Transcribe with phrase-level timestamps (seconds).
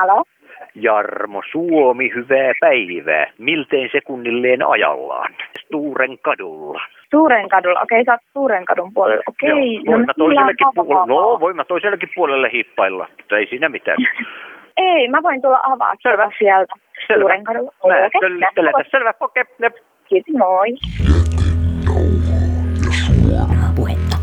[0.00, 0.24] Halo?
[0.74, 3.26] Jarmo Suomi, hyvää päivää.
[3.38, 5.34] Miltein sekunnilleen ajallaan?
[5.60, 6.80] Sturen kadulla.
[7.10, 7.80] Suuren kadulla.
[7.80, 9.22] Okei, sä oot Suuren kadun puolella.
[9.28, 9.74] Okei.
[9.74, 13.68] Joo, voin mä no, toisellekin puolelle, no voin mä toisellekin puolelle hippailla, mutta ei siinä
[13.68, 13.98] mitään.
[14.76, 16.30] Ei, mä voin tulla avaa Selvä.
[16.38, 16.74] sieltä
[17.06, 17.20] Selvä.
[17.20, 17.72] Suuren kadulla.
[17.88, 18.90] Mä söllistelen tässä.
[18.90, 19.44] Selvä, okei.
[19.58, 19.70] Okay.
[20.08, 20.68] Kiitos, moi.
[23.76, 24.16] puhetta.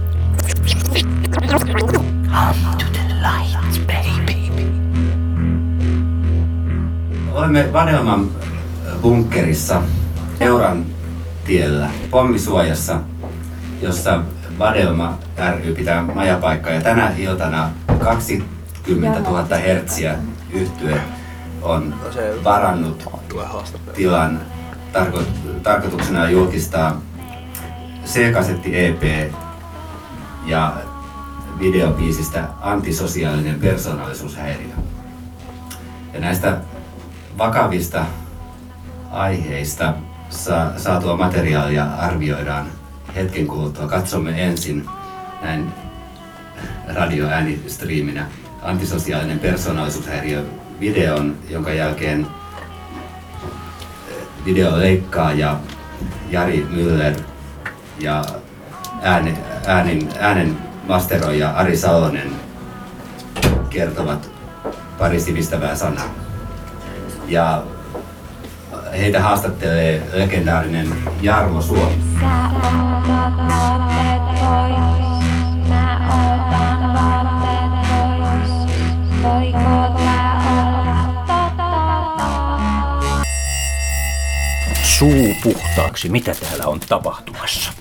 [1.34, 2.77] Come to the light,
[7.38, 8.30] Olemme Vadelman
[9.02, 9.82] bunkkerissa
[10.40, 10.86] Euran
[11.45, 13.00] tiellä pommisuojassa,
[13.82, 14.22] jossa
[14.59, 15.18] Vadelma
[15.58, 16.73] ry pitää majapaikkaa.
[16.73, 17.70] Ja tänä iltana
[18.00, 20.16] 20 000 hertsiä
[20.54, 21.02] yhtye
[21.62, 21.95] on
[22.44, 23.09] varannut
[23.95, 24.42] tilan
[24.94, 25.23] tarko-
[25.64, 27.02] tarkoituksena julkistaa
[28.06, 29.31] C-kasetti EP
[30.45, 30.73] ja
[31.59, 34.76] videobiisistä Antisosiaalinen persoonallisuushäiriö.
[36.14, 36.58] Ja näistä
[37.38, 38.05] vakavista
[39.11, 39.93] aiheista
[40.30, 42.66] sa- saatua materiaalia arvioidaan
[43.16, 43.88] hetken kuluttua.
[43.88, 44.85] Katsomme ensin
[45.41, 45.73] näin
[46.95, 48.25] radioäänistriiminä
[48.61, 50.43] antisosiaalinen persoonallisuushäiriö
[50.80, 52.27] videon, jonka jälkeen
[54.09, 54.15] eh,
[54.45, 55.59] video leikkaa ja
[56.31, 57.21] Jari Müller
[57.99, 58.25] ja
[59.02, 62.31] ääni, äänin, äänen masteroija Ari Salonen
[63.69, 64.30] kertovat
[64.97, 66.27] pari sivistävää sanaa.
[67.28, 67.64] Ja
[68.97, 70.88] heitä haastattelee legendaarinen
[71.22, 71.95] Jarmo Suomi.
[72.20, 75.23] Sä otat vaatteet pois,
[75.70, 78.52] mä otan vaatteet pois.
[79.23, 81.67] Voiko tää olla totta?
[84.83, 87.72] Suu puhtaaksi, mitä täällä on tapahtumassa?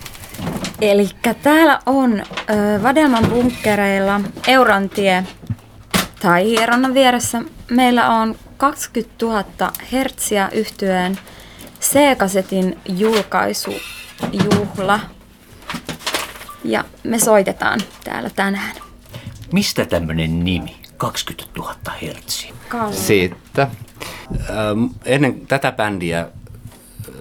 [0.80, 1.08] Eli
[1.42, 5.24] täällä on ö, Vadelman bunkkereilla Eurantie
[6.22, 7.42] tai Hieronnan vieressä.
[7.70, 9.44] Meillä on 20 000
[9.92, 11.18] hertsiä yhtyeen
[11.80, 15.00] C-kasetin julkaisujuhla.
[16.64, 18.76] Ja me soitetaan täällä tänään.
[19.52, 20.76] Mistä tämmönen nimi?
[20.96, 22.52] 20 000 hertsiä.
[22.90, 23.68] Siitä.
[24.50, 26.28] Ähm, ennen tätä bändiä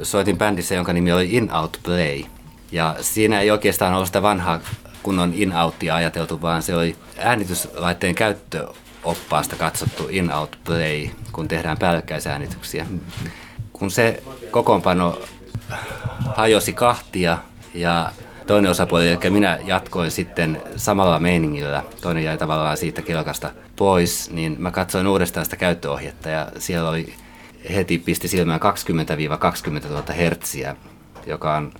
[0.04, 2.24] soitin bändissä, jonka nimi oli In Out Play.
[2.72, 4.60] Ja siinä ei oikeastaan ollut sitä vanhaa
[5.04, 8.16] kunnon in-outia ajateltu, vaan se oli äänityslaitteen
[9.06, 12.86] käyttöoppaasta katsottu in-out play, kun tehdään päällekkäisäänityksiä.
[13.74, 15.22] Kun se kokoonpano
[16.36, 17.38] hajosi kahtia
[17.74, 18.12] ja
[18.48, 24.56] toinen osapuoli, eli minä jatkoin sitten samalla meiningillä, toinen jäi tavallaan siitä kelkasta pois, niin
[24.60, 27.14] mä katsoin uudestaan sitä käyttöohjetta ja siellä oli
[27.74, 28.60] heti pisti silmään
[29.84, 30.76] 20-20 000 hertsiä,
[31.26, 31.74] joka on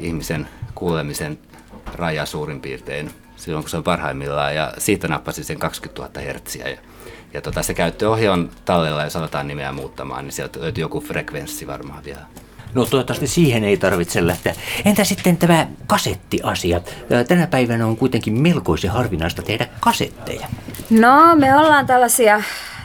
[0.00, 1.38] ihmisen kuulemisen
[1.94, 4.54] raja suurin piirtein silloin, kun se on parhaimmillaan.
[4.54, 6.68] Ja siitä nappasin sen 20 000 hertsiä.
[6.68, 6.78] Ja,
[7.34, 11.66] ja tota, se käyttöohje on tallella ja sanotaan nimeä muuttamaan, niin sieltä löytyy joku frekvenssi
[11.66, 12.20] varmaan vielä.
[12.74, 14.54] No toivottavasti siihen ei tarvitse lähteä.
[14.84, 16.80] Entä sitten tämä kasettiasia?
[17.28, 20.46] Tänä päivänä on kuitenkin melkoisen harvinaista tehdä kasetteja.
[20.90, 22.42] No, me ollaan tällaisia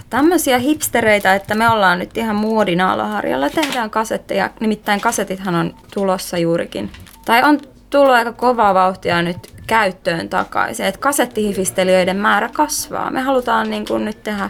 [0.10, 3.50] tämmöisiä hipstereitä, että me ollaan nyt ihan muodin alaharjalla.
[3.50, 6.92] Tehdään kasetteja, nimittäin kasetithan on tulossa juurikin.
[7.26, 7.60] Tai on
[7.90, 10.86] tullut aika kovaa vauhtia nyt käyttöön takaisin.
[10.86, 13.12] Että kasettihifistelijöiden määrä kasvaa.
[13.12, 14.50] Me halutaan niin kuin nyt tehdä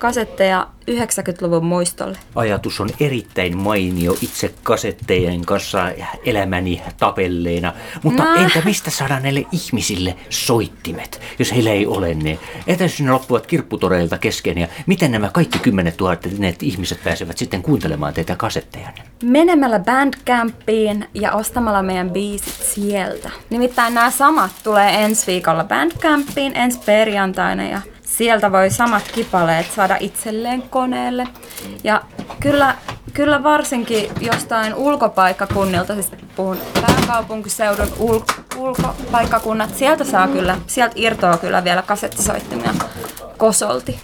[0.00, 2.18] kasetteja 90-luvun muistolle.
[2.34, 5.90] Ajatus on erittäin mainio itse kasettejen kanssa
[6.24, 7.72] elämäni tapelleena.
[8.02, 8.34] Mutta No.
[8.34, 12.38] entä mistä saadaan näille ihmisille soittimet, jos heillä ei ole ne?
[12.80, 17.62] Jos ne loppuvat kirpputoreilta kesken ja miten nämä kaikki kymmenet tuhannet ne ihmiset pääsevät sitten
[17.62, 18.88] kuuntelemaan teitä kasetteja?
[19.22, 23.30] Menemällä Bandcampiin ja ostamalla meidän biisit sieltä.
[23.50, 27.80] Nimittäin nämä samat tulee ensi viikolla Bandcampiin ensi perjantaina ja
[28.20, 31.28] sieltä voi samat kipaleet saada itselleen koneelle.
[31.84, 32.02] Ja
[32.40, 32.74] kyllä,
[33.12, 38.20] kyllä varsinkin jostain ulkopaikkakunnilta, siis puhun pääkaupunkiseudun ul,
[38.56, 42.74] ulkopaikkakunnat, sieltä saa kyllä, sieltä irtoaa kyllä vielä kasettisoittimia
[43.36, 44.00] kosolti.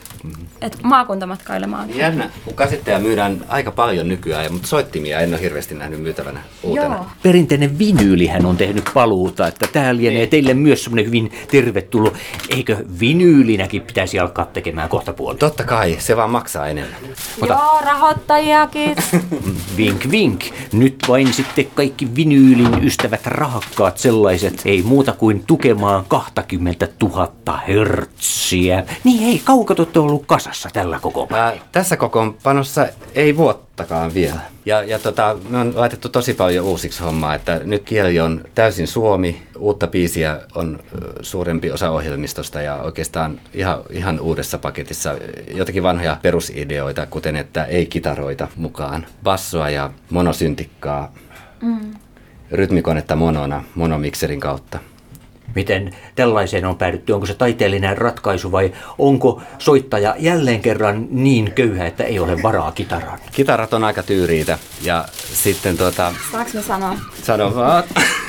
[0.60, 1.96] Et maakuntamatkailemaan.
[1.96, 6.94] Jännä, kun kasetteja myydään aika paljon nykyään, mutta soittimia en ole hirveästi nähnyt myytävänä uutena.
[6.94, 7.06] Joo.
[7.22, 12.14] Perinteinen vinyylihän on tehnyt paluuta, että tämä lienee teille myös semmoinen hyvin tervetullut.
[12.48, 15.36] Eikö vinyylinäkin pitäisi alkaa tekemään kohta puoli?
[15.38, 17.00] Totta kai, se vaan maksaa enemmän.
[17.48, 18.96] Joo, rahoittajiakin.
[19.76, 20.44] Vink vink.
[20.72, 24.62] Nyt vain sitten kaikki vinyylin ystävät rahakkaat sellaiset.
[24.64, 28.46] Ei muuta kuin tukemaan 20 000 hertz.
[28.46, 28.84] hertsiä.
[29.04, 34.40] Niin hei, kauanko te ollut kasassa tällä koko Ää, tässä kokoonpanossa ei vuottakaan vielä.
[34.66, 38.86] Ja, ja tota, me on laitettu tosi paljon uusiksi hommaa, että nyt kieli on täysin
[38.86, 40.80] suomi, uutta biisiä on
[41.20, 45.14] suurempi osa ohjelmistosta ja oikeastaan ihan, ihan uudessa paketissa
[45.54, 51.12] jotakin vanhoja perusideoita, kuten että ei kitaroita mukaan, bassoa ja monosyntikkaa,
[51.62, 51.94] mm.
[52.50, 54.78] rytmikonetta monona, monomikserin kautta.
[55.56, 57.12] Miten tällaiseen on päädytty?
[57.12, 62.72] Onko se taiteellinen ratkaisu vai onko soittaja jälleen kerran niin köyhä, että ei ole varaa
[62.72, 63.18] kitaraan?
[63.32, 66.94] Kitarat on aika tyyriitä ja sitten tuota, Saanko mä sanoa?
[67.22, 67.84] sano vaan.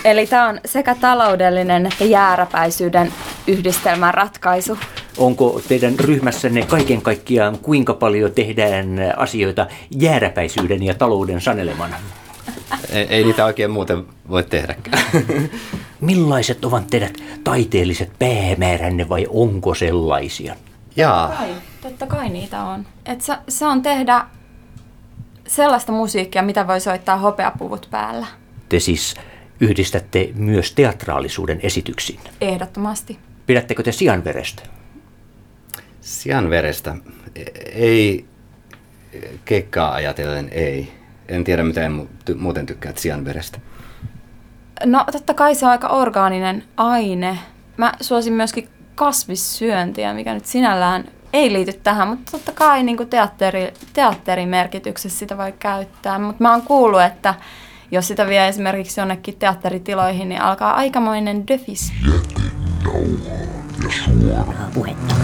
[0.06, 3.14] Eli tämä on sekä taloudellinen että jääräpäisyyden
[3.48, 4.78] yhdistelmän ratkaisu.
[5.18, 11.96] Onko teidän ryhmässänne kaiken kaikkiaan kuinka paljon tehdään asioita jääräpäisyyden ja talouden sanelemana?
[12.92, 15.04] ei, ei niitä oikein muuten voi tehdäkään.
[16.02, 20.56] Millaiset ovat teidät taiteelliset päämääränne vai onko sellaisia?
[20.96, 21.28] Jaa.
[21.38, 22.86] Kai, totta kai niitä on.
[23.06, 24.26] Et se, se on tehdä
[25.48, 28.28] sellaista musiikkia, mitä voi soittaa hopeapuvut päällä.
[28.70, 29.16] Te siis
[29.60, 32.20] yhdistätte myös teatraalisuuden esityksiin.
[32.42, 33.20] Ehdottomasti.
[33.46, 34.64] Pidättekö te sianverestä?
[36.02, 36.96] Sian verestä.
[37.74, 38.26] Ei
[39.46, 40.92] keikkaa ajatellen, ei.
[41.28, 43.60] En tiedä, mitä en muuten tykkää sian verestä.
[44.86, 47.40] No totta kai se on aika orgaaninen aine.
[47.78, 51.04] Mä suosin myöskin kasvissyöntiä, mikä nyt sinällään
[51.34, 56.20] ei liity tähän, mutta totta kai niin kuin teatteri, teatterin merkityksessä sitä voi käyttää.
[56.20, 57.34] Mutta mä oon kuullut, että
[57.92, 61.94] jos sitä vie esimerkiksi jonnekin teatteritiloihin, niin alkaa aikamoinen döfis.
[64.74, 65.16] Puhetta.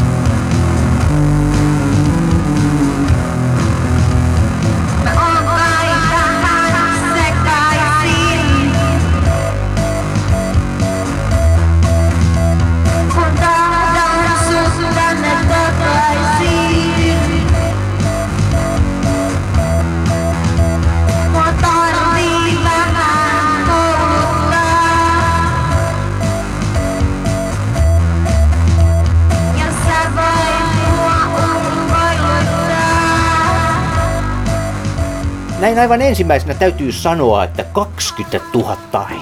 [35.63, 38.77] Näin aivan ensimmäisenä täytyy sanoa, että 20 000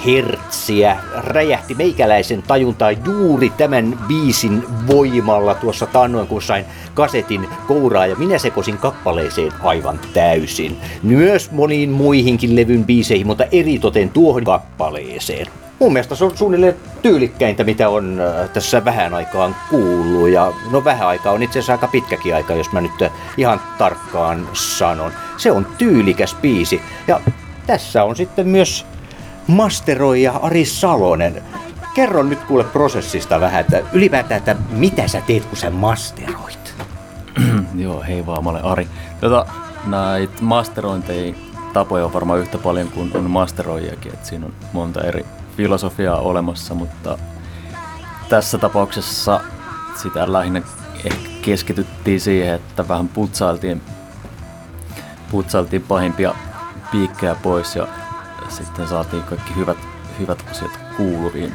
[0.06, 8.16] hertsiä räjähti meikäläisen tajuntaan juuri tämän biisin voimalla tuossa tannoin, kun sain kasetin kouraa ja
[8.16, 10.78] minä sekosin kappaleeseen aivan täysin.
[11.04, 15.48] Myös moniin muihinkin levyn biiseihin, mutta eritoten tuohon kappaleeseen.
[15.80, 20.30] Mun mielestä se on suunnilleen tyylikkäintä, mitä on äh, tässä vähän aikaan kuullut.
[20.30, 23.62] Ja no vähän aikaa on itse asiassa aika pitkäkin aika, jos mä nyt äh, ihan
[23.78, 25.12] tarkkaan sanon.
[25.42, 26.82] Se on tyylikäs biisi.
[27.08, 27.22] Ja
[27.68, 28.86] tässä on sitten myös
[29.48, 31.44] masteroija Ari Salonen.
[31.94, 36.74] Kerro nyt kuule prosessista vähän, että ylipäätään, että mitä sä teet, kun sä masteroit?
[37.76, 38.88] Joo, hei vaan, mä olen Ari.
[39.22, 39.46] Tota,
[39.86, 41.34] näitä masterointeja
[41.74, 45.26] tapoja on varmaan yhtä paljon kuin on masteroijakin, että siinä on monta eri
[45.58, 47.18] filosofiaa olemassa, mutta
[48.30, 49.42] tässä tapauksessa
[50.02, 50.62] sitä lähinnä
[51.06, 53.82] ehkä keskityttiin siihen, että vähän putsailtiin,
[55.32, 56.36] putsailtiin pahimpia
[56.92, 57.88] piikkejä pois ja
[58.50, 59.78] sitten saatiin kaikki hyvät,
[60.20, 61.54] hyvät asiat kuuluviin.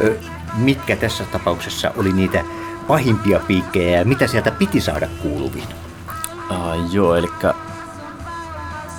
[0.00, 0.16] Ö,
[0.56, 2.44] mitkä tässä tapauksessa oli niitä
[2.88, 5.68] pahimpia piikkejä ja mitä sieltä piti saada kuuluviin?
[6.50, 7.28] Uh, joo, eli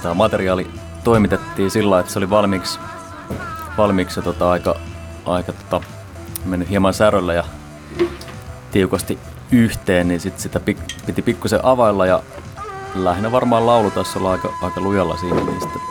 [0.02, 0.68] tämä materiaali
[1.04, 2.80] toimitettiin sillä että se oli valmiiksi,
[3.78, 4.76] valmiiksi tota, aika,
[5.26, 5.82] aika tota,
[6.46, 7.44] mennyt hieman säröllä ja
[8.72, 9.20] tiukasti
[9.52, 12.24] yhteen, niin sit sitä pik, piti pikkusen availla ja
[12.96, 15.82] lähinnä varmaan laulutasolla aika, aika lujalla siinä, niin sitten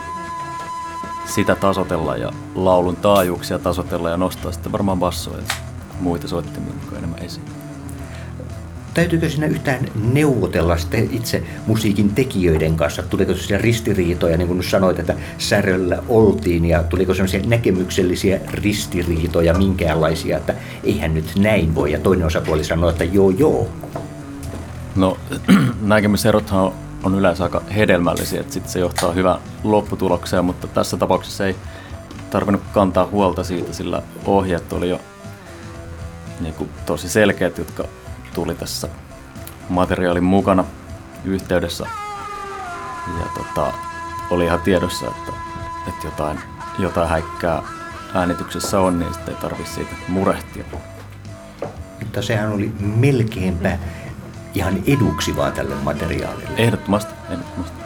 [1.27, 5.55] sitä tasotella ja laulun taajuuksia tasotella ja nostaa sitten varmaan bassoja ja
[6.01, 7.47] muita soittimia mukaan enemmän esiin.
[8.95, 13.03] Täytyykö siinä yhtään neuvotella sitten itse musiikin tekijöiden kanssa?
[13.03, 20.37] Tuliko sellaisia ristiriitoja, niin kuin sanoit, että säröllä oltiin, ja tuliko sellaisia näkemyksellisiä ristiriitoja minkäänlaisia,
[20.37, 23.69] että eihän nyt näin voi, ja toinen osapuoli sanoi, että joo joo.
[24.97, 25.17] No
[25.83, 26.73] näkemyserothan on,
[27.07, 31.57] on yleensä aika hedelmällisiä, että sit se johtaa hyvään lopputulokseen, mutta tässä tapauksessa ei
[32.31, 35.01] tarvinnut kantaa huolta siitä, sillä ohjeet oli jo
[36.41, 37.85] niin kuin, tosi selkeät, jotka
[38.35, 38.89] tuli tässä
[39.69, 40.65] materiaalin mukana
[41.25, 41.87] yhteydessä.
[43.19, 43.73] Ja tota,
[44.31, 45.33] oli ihan tiedossa, että,
[45.89, 46.39] että jotain,
[46.79, 47.63] jotain häikkää
[48.15, 50.65] äänityksessä on, niin sitten ei tarvitse siitä murehtia.
[52.01, 53.79] Mutta sehän oli melkeinpä
[54.57, 56.51] ihan eduksi vaan tälle materiaalille.
[56.57, 57.77] Ehdottomasti, ehdottomasti.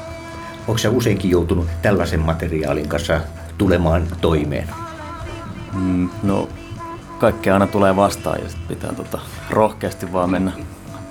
[0.69, 3.21] Onko sä useinkin joutunut tällaisen materiaalin kanssa
[3.59, 4.69] tulemaan toimeen?
[5.73, 6.49] Mm, no,
[7.19, 9.19] kaikkea aina tulee vastaan ja sit pitää tota,
[9.51, 10.53] rohkeasti vaan mennä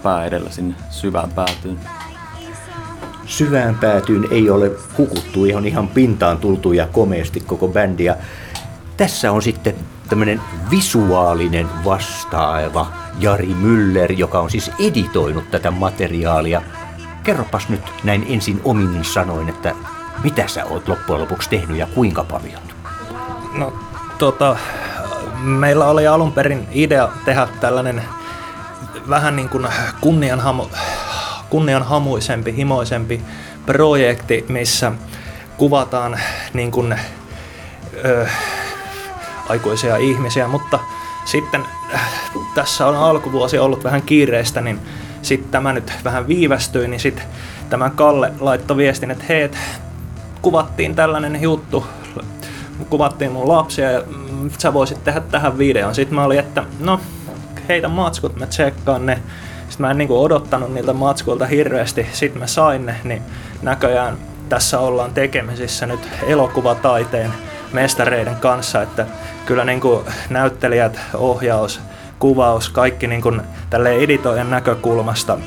[0.04, 1.80] pää edellä sinne syvään päätyyn.
[3.26, 8.04] Syvään päätyyn ei ole hukuttu, ihan ihan pintaan tultu ja komeasti koko bändi.
[8.04, 8.16] Ja
[8.98, 9.76] tässä on sitten
[10.10, 12.88] tämmöinen visuaalinen vastaava
[13.20, 16.62] Jari Müller, joka on siis editoinut tätä materiaalia.
[17.24, 19.76] Kerropas nyt näin ensin omin sanoin, että
[20.24, 22.62] mitä sä oot loppujen lopuksi tehnyt ja kuinka paljon?
[23.54, 23.74] No,
[24.18, 24.58] tota,
[25.42, 28.04] meillä oli alun perin idea tehdä tällainen
[29.10, 29.68] vähän niin kuin
[30.02, 30.66] kunnianhamu,
[31.50, 33.22] kunnianhamuisempi, himoisempi
[33.66, 34.92] projekti, missä
[35.58, 36.20] kuvataan
[36.54, 37.00] niin kuin,
[38.06, 38.28] ö,
[39.50, 40.80] aikuisia ihmisiä, mutta
[41.32, 42.02] sitten äh,
[42.56, 44.80] tässä on alkuvuosi ollut vähän kiireistä, niin
[45.22, 47.26] sitten tämä nyt vähän viivästyi, niin sitten
[47.70, 49.50] tämä Kalle laittoi viestin, että hei,
[50.42, 51.86] kuvattiin tällainen juttu,
[52.90, 55.96] kuvattiin mun lapsia ja mm, sä voisit tehdä tähän videon.
[55.96, 57.00] Sitten mä olin, että no
[57.70, 59.20] heitä matskut, mä tsekkaan ne.
[59.70, 63.22] Sitten mä en niinku odottanut niiltä matskuilta hirveästi, sitten mä sain ne, niin
[63.62, 64.18] näköjään
[64.50, 67.34] tässä ollaan tekemisissä nyt elokuvataiteen
[67.74, 69.06] mestareiden kanssa, että
[69.46, 71.80] kyllä niinku näyttelijät, ohjaus,
[72.20, 73.32] kuvaus, kaikki niinku
[73.70, 75.38] tälle editoijan näkökulmasta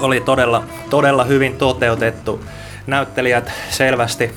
[0.00, 2.44] oli todella, todella hyvin toteutettu.
[2.86, 4.34] Näyttelijät selvästi,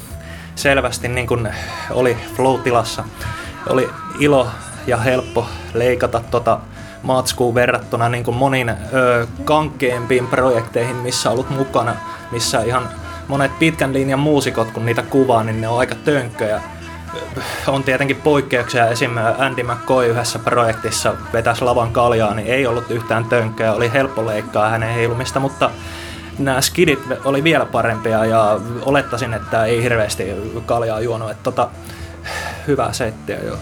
[0.55, 1.49] selvästi niin kuin
[1.91, 3.03] oli flow-tilassa.
[3.69, 4.47] Oli ilo
[4.87, 6.59] ja helppo leikata tota
[7.03, 11.95] matskuun verrattuna niin kuin moniin ö, kankeampiin projekteihin, missä ollut mukana,
[12.31, 12.89] missä ihan
[13.27, 16.61] monet pitkän linjan muusikot, kun niitä kuvaa, niin ne on aika tönkköjä.
[17.67, 19.11] On tietenkin poikkeuksia, esim.
[19.37, 24.69] Andy McCoy yhdessä projektissa vetäisi lavan kaljaa, niin ei ollut yhtään tönkköä, oli helppo leikkaa
[24.69, 25.71] hänen heilumista, mutta
[26.39, 30.23] nämä skidit oli vielä parempia ja olettaisin, että ei hirveästi
[30.65, 31.69] kaljaa juonut, että tota,
[32.67, 33.57] hyvää settiä joo.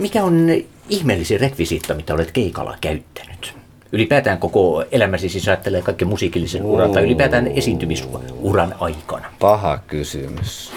[0.00, 0.48] Mikä on
[0.88, 3.63] ihmeellisin rekvisiitta, mitä olet keikalla käyttänyt?
[3.94, 9.26] Ylipäätään koko elämäsi siis ajattelee kaikki musiikillisen uran tai ylipäätään esiintymisuran aikana.
[9.38, 10.72] Paha kysymys.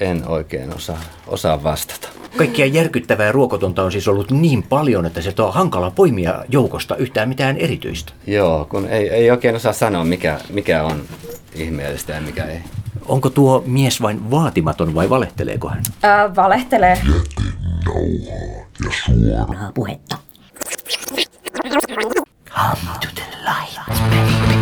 [0.00, 2.08] En oikein osaa, osaa vastata.
[2.36, 7.28] Kaikkia järkyttävää ruokotonta on siis ollut niin paljon, että se on hankala poimia joukosta yhtään
[7.28, 8.12] mitään erityistä.
[8.26, 11.02] Joo, kun ei, ei oikein osaa sanoa, mikä, mikä on
[11.54, 12.58] ihmeellistä ja mikä ei.
[13.08, 15.82] Onko tuo mies vain vaatimaton vai valehteleeko hän?
[16.04, 16.98] Öö, valehtelee.
[19.04, 20.23] Suoraa puhetta.
[22.54, 23.76] Come to the light,
[24.10, 24.54] baby.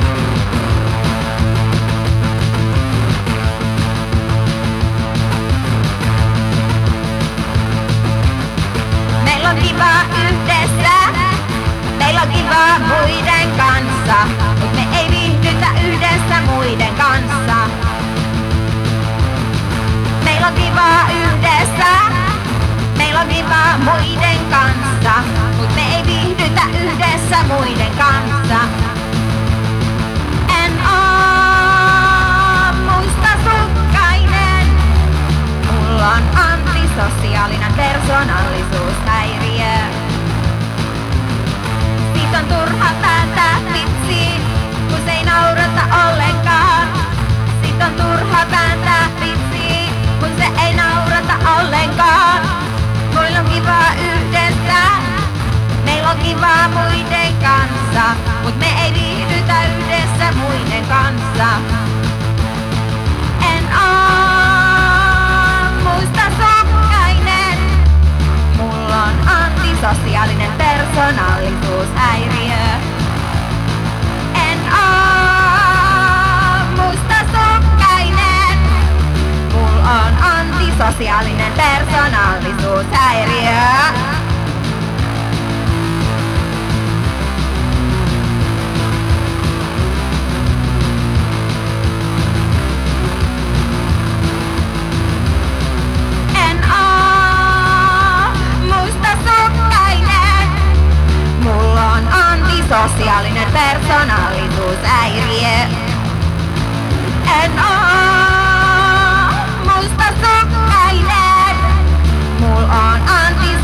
[9.24, 9.92] Meillä on kiva
[10.28, 10.94] yhdessä,
[11.98, 14.16] meillä on kiva muiden kanssa,
[14.60, 17.56] mut me ei viihdytä yhdessä muiden kanssa.
[20.24, 20.90] Meillä on kiva
[21.24, 21.92] yhdessä,
[22.96, 25.51] meillä on kiva muiden kanssa,
[26.60, 28.91] yhdessä muiden kanssa.
[80.92, 83.52] Antisosiaalinen persoonallisuushäiriö.
[96.34, 98.32] En oo
[98.66, 100.48] mustasukkainen.
[101.42, 101.92] Mulla.
[107.44, 107.71] En oo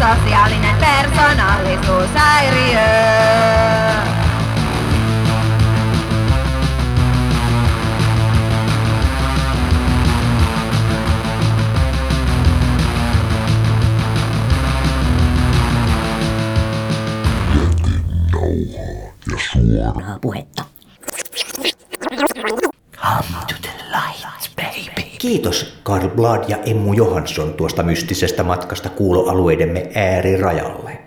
[0.01, 2.79] antisosiaalinen persoonallisuushäiriö.
[19.53, 20.19] Suoraa puhetta.
[20.19, 20.68] Come to the
[25.19, 30.99] Kiitos Karl Blad ja Emmu Johansson tuosta mystisestä matkasta kuuloalueidemme äärirajalle.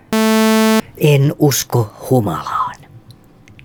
[0.97, 2.75] En usko humalaan.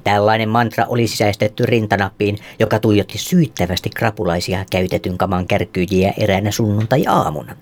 [0.05, 7.57] Tällainen mantra oli sisäistetty rintanappiin, joka tuijotti syyttävästi krapulaisia käytetyn kaman kärkkyjiä eräänä sunnuntai-aamuna.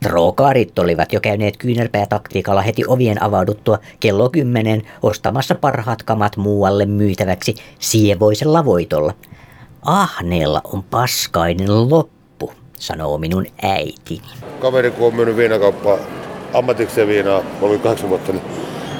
[0.00, 7.54] Trookaarit olivat jo käyneet kyynärpäätaktiikalla heti ovien avauduttua kello kymmenen ostamassa parhaat kamat muualle myytäväksi
[7.78, 9.14] sievoisella voitolla.
[9.86, 14.22] Ahneella on paskainen loppu, sanoo minun äitini.
[14.60, 15.98] Kaveri kun on myynyt viinakauppaa
[16.54, 18.42] ammatikseen viinaa 38 vuotta, niin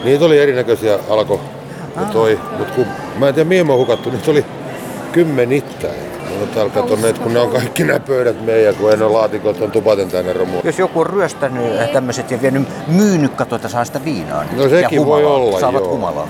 [0.05, 1.41] niitä oli erinäköisiä alko
[1.97, 2.41] ja toi.
[2.59, 2.87] Mutta kun
[3.19, 4.45] mä en tiedä mihin mä hukattu, niitä oli
[5.12, 6.12] kymmenittäin.
[6.41, 9.61] No täällä kato ne, kun ne on kaikki nämä pöydät meidän, kun en ole laatikot,
[9.61, 10.59] on tupaten tänne romu.
[10.65, 14.45] Jos joku on ryöstänyt tämmöiset ja vienyt myynyt, kato, että saa sitä viinaa.
[14.45, 15.93] Niin No sekin ja voi humalaa, olla, Saavat joo.
[15.93, 16.29] humalaa.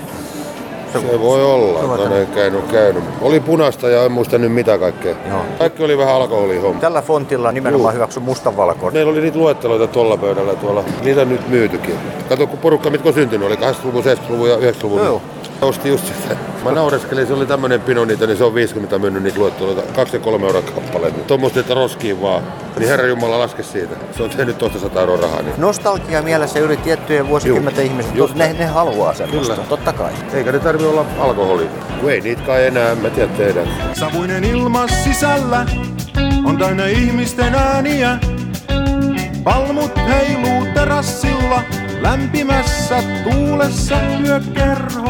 [1.01, 3.03] Se voi olla, että on käynyt, käynyt.
[3.21, 5.15] Oli punaista ja en muista nyt mitä kaikkea.
[5.29, 5.41] Joo.
[5.59, 6.81] Kaikki oli vähän alkoholihomma.
[6.81, 8.93] Tällä fontilla nimenomaan hyväksy mustavalkoinen.
[8.93, 10.83] Meillä oli niitä luetteloita tuolla pöydällä tuolla.
[11.03, 11.95] Niitä on nyt myytykin.
[12.29, 15.05] Kato, kun porukka mitkä on syntynyt, oli 80-luvun, 70-luvun ja 90-luvun.
[15.05, 15.21] Joo.
[15.63, 16.35] Mä ostin just sitä.
[16.63, 19.81] Mä naureskelin, se oli tämmönen pino niitä, niin se on 50 myynyt niitä luetteloita.
[19.81, 21.11] 2 ja 3 euroa kappale.
[21.11, 22.43] Tuommoista, että roskiin vaan.
[22.77, 23.95] Niin herra Jumala laske siitä.
[24.17, 25.41] Se on tehnyt toista 100 euroa rahaa.
[25.41, 25.53] Niin.
[25.57, 29.67] Nostalgia mielessä yli tiettyjen vuosikymmenten ihmiset, Just ne, ne haluaa semmoista, Kyllä.
[29.67, 30.11] totta kai.
[30.33, 31.67] Eikä ne tarvi olla alkoholi.
[32.01, 33.67] Kun ei niitä kai enää, mä tiedän teidän.
[33.93, 35.65] Savuinen ilma sisällä
[36.45, 38.17] on täynnä ihmisten ääniä.
[39.43, 41.61] Palmut heiluu terassilla,
[42.03, 43.95] lämpimässä tuulessa
[44.25, 45.09] yökerho.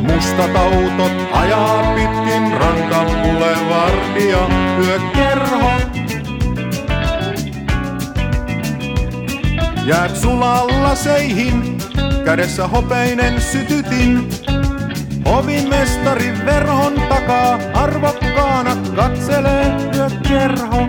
[0.00, 4.38] Mustat autot ajaa pitkin rantaboulevardia
[4.78, 5.70] yökerho.
[9.84, 11.78] Jäät sulalla seihin,
[12.24, 14.28] kädessä hopeinen sytytin.
[15.24, 20.86] Ovimestari verhon takaa arvokkaana katselee yökerho.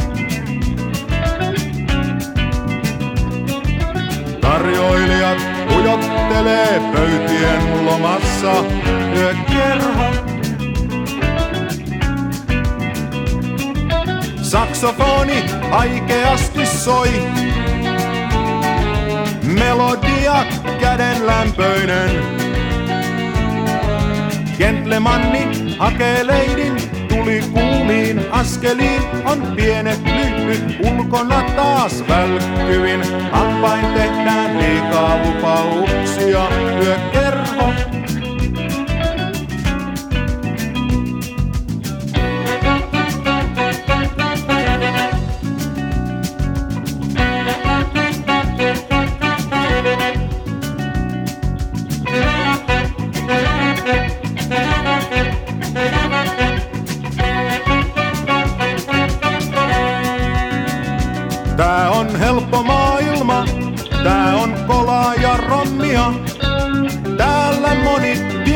[4.45, 5.37] Tarjoilijat
[5.77, 8.53] ujottelee pöytien lomassa
[9.15, 10.05] yökerho.
[14.41, 17.09] Saksofoni aikeasti soi.
[19.43, 20.45] Melodia
[20.79, 22.09] kädenlämpöinen.
[24.57, 26.75] Gentlemanni hakee leidin,
[27.07, 27.43] tuli
[27.85, 33.01] kuumiin askeliin, on pienet lyhyt ulkona taas välkkyvin.
[33.31, 36.49] Hampain tehdään liikaa lupauksia,
[36.83, 37.94] yökerho.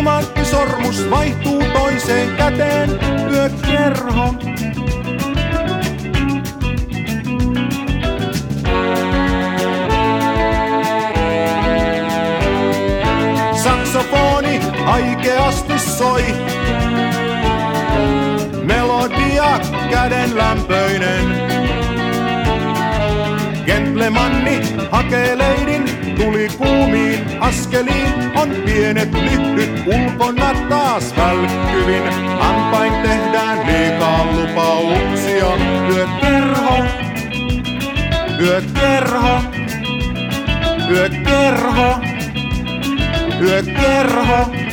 [0.09, 2.89] Timanttisormus vaihtuu toiseen käteen,
[3.31, 4.33] yökerho.
[13.63, 16.25] Saksofoni aikeasti soi.
[18.63, 19.59] Melodia
[19.91, 21.25] kädenlämpöinen.
[23.65, 25.88] Gentlemanni hakee leidin,
[26.19, 32.03] tuli kuumiin askeliin, on pienet lyhdyt ulkona taas välkkyvin.
[32.39, 35.57] Hampain tehdään liikaa lupauksia,
[35.89, 36.77] yökerho,
[38.39, 39.41] yökerho,
[40.89, 41.99] yökerho,
[43.41, 44.68] yökerho.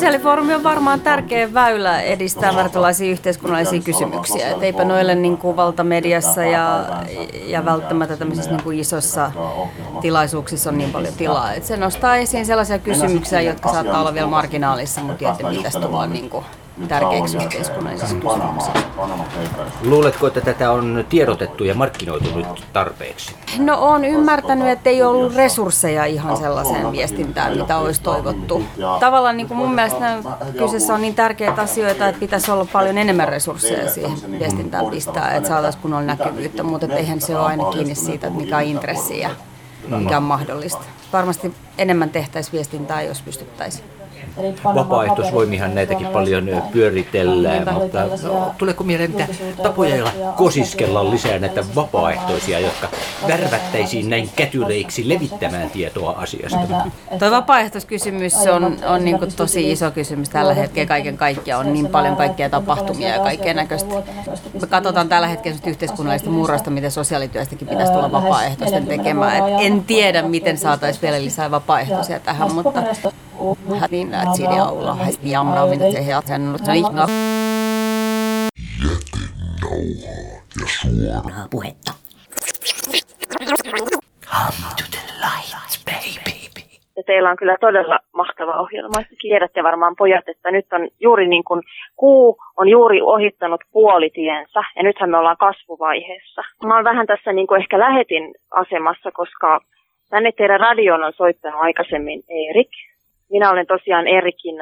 [0.00, 4.50] Sosiaalifoorumi on varmaan tärkeä väylä edistää vartalaisia yhteiskunnallisia kysymyksiä.
[4.50, 6.84] Et eipä noille niin kuin valtamediassa ja,
[7.46, 9.32] ja välttämättä tämmöisissä niin kuin isossa
[10.00, 11.52] tilaisuuksissa on niin paljon tilaa.
[11.52, 16.06] Et se nostaa esiin sellaisia kysymyksiä, jotka saattaa olla vielä marginaalissa, mutta joiden pitäisi tulla
[16.06, 16.44] niin kuin
[16.88, 18.72] tärkeiksi yhteiskunnallisissa kysymyksissä.
[19.84, 23.34] Luuletko, että tätä on tiedotettu ja markkinoitu nyt tarpeeksi?
[23.58, 28.62] No on ymmärtänyt, että ei ollut resursseja ihan sellaiseen viestintään, mitä olisi toivottu.
[29.00, 30.18] Tavallaan niin kuin mun mielestä
[30.58, 35.48] kyseessä on niin tärkeitä asioita, että pitäisi olla paljon enemmän resursseja siihen viestintään pistää, että
[35.48, 39.30] saataisiin kunnolla näkyvyyttä, mutta eihän se ole aina kiinni siitä, että mikä on intressi ja
[39.88, 40.84] mikä on mahdollista.
[41.12, 43.99] Varmasti enemmän tehtäisiin viestintää, jos pystyttäisiin.
[44.64, 49.26] Vapaaehtoisvoimihan näitäkin paljon pyöritellään, mutta no, tuleeko mieleen mitä
[49.62, 52.88] tapoja, joilla kosiskella lisää näitä vapaaehtoisia, jotka
[53.28, 56.58] värvättäisiin näin kätyreiksi levittämään tietoa asiasta?
[57.18, 61.66] Tuo vapaaehtoiskysymys on, on niin kuin tosi iso kysymys tällä hetkellä kaiken kaikkiaan.
[61.66, 63.94] On niin paljon kaikkia tapahtumia ja kaikkea näköistä.
[64.60, 69.36] Me katsotaan tällä hetkellä yhteiskunnallista murrosta, miten sosiaalityöstäkin pitäisi tulla vapaaehtoisten tekemään.
[69.36, 72.82] Et en tiedä, miten saataisiin vielä lisää vapaaehtoisia tähän, mutta
[73.90, 76.54] niin att siinä olla jamna, mitä se heät sen
[80.80, 81.92] Suoraa puhetta.
[84.30, 86.40] Come to the light, baby.
[86.96, 89.02] Ja teillä on kyllä todella mahtava ohjelma.
[89.20, 91.62] Tiedätte varmaan pojat, että nyt on juuri niin kuin
[91.96, 96.42] kuu on juuri ohittanut puolitiensä ja nythän me ollaan kasvuvaiheessa.
[96.66, 99.60] Mä oon vähän tässä niin kuin ehkä lähetin asemassa, koska
[100.10, 102.70] tänne teidän radioon on soittanut aikaisemmin Erik.
[103.30, 104.56] Minä olen tosiaan Erikin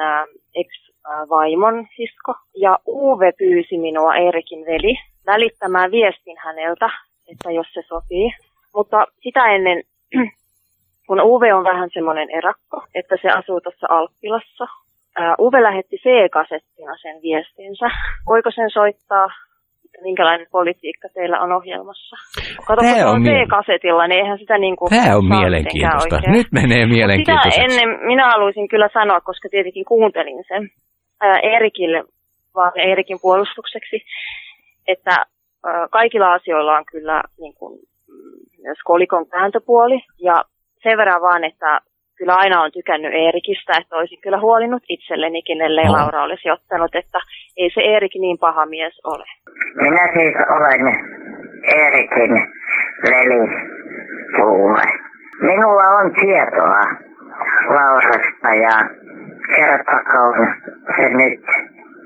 [0.55, 6.89] ex-vaimon sisko ja Uwe pyysi minua Erikin veli välittämään viestin häneltä,
[7.31, 8.31] että jos se sopii.
[8.75, 9.83] Mutta sitä ennen
[11.07, 14.67] kun Uwe on vähän semmoinen erakko, että se asuu tuossa Alppilassa.
[15.39, 17.85] Uwe lähetti C-kasettina sen viestinsä.
[18.27, 19.27] Voiko sen soittaa?
[20.01, 22.15] Minkälainen politiikka teillä on ohjelmassa?
[22.67, 26.21] Kato, kun se on on C-kasetilla, niin eihän sitä niin kuin Tämä on mielenkiintoista.
[26.27, 27.61] Nyt menee Mut mielenkiintoiseksi.
[27.61, 30.69] Sitä ennen minä haluaisin kyllä sanoa, koska tietenkin kuuntelin sen
[31.21, 32.03] ää, Erikille,
[32.55, 34.01] vaan Erikin puolustukseksi,
[34.87, 35.15] että
[35.65, 39.99] ää, kaikilla asioilla on kyllä niin kuin, mm, myös kolikon kääntöpuoli.
[40.21, 40.43] Ja
[40.83, 41.79] sen verran vaan, että
[42.19, 45.91] kyllä aina on tykännyt Eerikistä, että olisin kyllä huolinnut itsellenikin, ellei No.
[45.91, 47.19] Laura olisi ottanut, että
[47.57, 49.25] ei se Eerik niin paha mies ole.
[49.75, 50.81] Minä siis olen
[51.63, 52.31] Eerikin
[53.03, 53.69] veli
[54.37, 54.83] Tuume.
[55.41, 56.83] Minulla on tietoa
[57.67, 58.89] Laurasta ja
[59.55, 60.47] kertokoon
[60.95, 61.45] se nyt,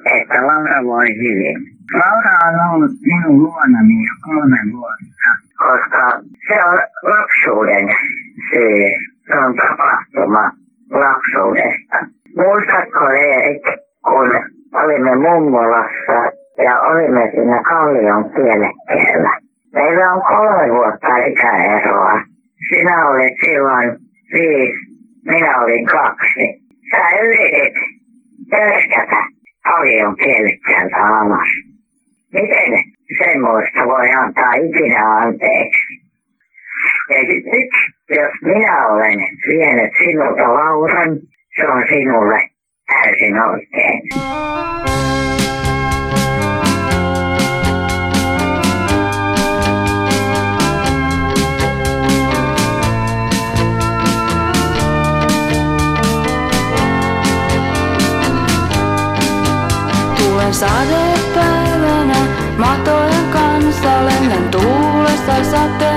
[0.05, 1.57] että Laura voi hyvin.
[1.93, 7.95] Laura on ollut minun luonani jo kolme vuotta, koska se on lapsuuden
[8.49, 8.85] syy.
[9.27, 10.51] Se on tapahtuma
[10.91, 11.97] lapsuudesta.
[12.35, 13.63] Muistatko Erik,
[14.03, 14.29] kun
[14.73, 19.39] olimme mummolassa ja olimme siinä Kallion kielekkeellä.
[19.73, 22.21] Meillä on kolme vuotta ikäeroa.
[22.69, 23.97] Sinä olit silloin
[24.33, 24.79] viisi,
[25.25, 26.63] minä olin kaksi.
[26.91, 27.73] Sä yritit
[28.49, 29.25] pöskätä
[29.63, 31.47] Kallion kielekkeeltä alas.
[32.33, 32.83] Miten
[33.17, 36.03] semmoista voi antaa ikinä anteeksi?
[37.09, 37.69] Ja nyt,
[38.09, 41.19] jos minä olen vienyt sinulta Lauran,
[41.55, 42.49] se on sinulle
[42.87, 44.01] täysin oikein.
[60.43, 62.27] Tulen sadepäivänä
[62.57, 65.92] matojen kanssa lennän tuulessa sateen